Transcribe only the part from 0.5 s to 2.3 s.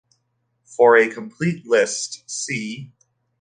"For a complete list